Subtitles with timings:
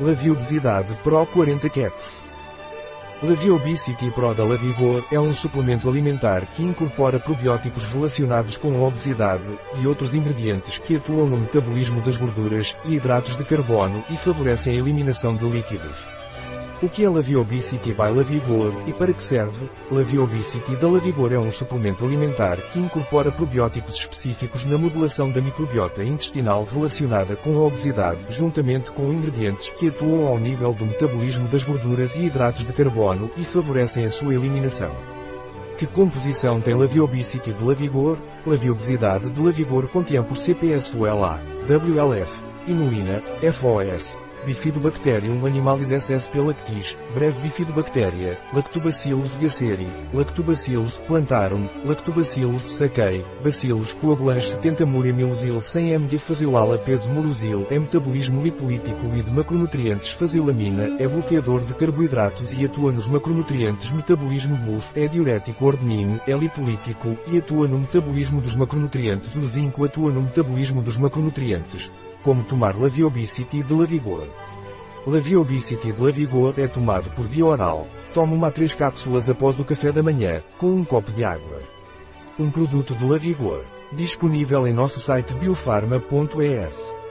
[0.00, 2.18] Laviobesidade Pro 40 Caps.
[3.22, 9.46] Laviobesity Pro da Lavigor é um suplemento alimentar que incorpora probióticos relacionados com a obesidade
[9.80, 14.74] e outros ingredientes que atuam no metabolismo das gorduras e hidratos de carbono e favorecem
[14.74, 16.04] a eliminação de líquidos.
[16.82, 19.70] O que é Laviobicity by Lavigor e para que serve?
[19.90, 26.02] Laviobicity da Lavigor é um suplemento alimentar que incorpora probióticos específicos na modulação da microbiota
[26.02, 31.62] intestinal relacionada com a obesidade juntamente com ingredientes que atuam ao nível do metabolismo das
[31.62, 34.94] gorduras e hidratos de carbono e favorecem a sua eliminação.
[35.78, 38.18] Que composição tem Laviobicity de Lavigor?
[38.44, 48.38] Laviobesidade de Lavigor contém por CPSULA, WLF, inulina, FOS, Bifidobacterium animalis ssp lactis, breve bifidobactéria,
[48.52, 57.08] Lactobacillus gaceri, Lactobacillus plantarum, Lactobacillus sakei, Bacillus coagulans 70 muria milusil 100 mg faziolala peso
[57.08, 60.10] murusil é metabolismo lipolítico e de macronutrientes.
[60.10, 63.90] Fazilamina é bloqueador de carboidratos e atua nos macronutrientes.
[63.90, 66.20] Metabolismo BUF é diurético ordenino.
[66.26, 69.34] É lipolítico e atua no metabolismo dos macronutrientes.
[69.34, 71.90] O zinco atua no metabolismo dos macronutrientes.
[72.24, 74.26] Como tomar Laviobicity de Lavigor.
[75.06, 77.86] Laviobicity de Lavigor é tomado por via oral.
[78.14, 81.62] Tome uma a três cápsulas após o café da manhã, com um copo de água.
[82.38, 83.66] Um produto de Lavigor.
[83.92, 87.03] Disponível em nosso site biofarma.es.